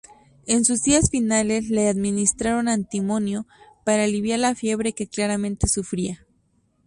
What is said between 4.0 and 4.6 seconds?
aliviar la